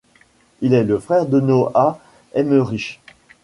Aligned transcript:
Il 0.61 0.73
est 0.73 0.83
le 0.83 0.97
frère 0.97 1.27
de 1.27 1.39
Noah 1.39 1.99
Emmerich. 2.35 2.99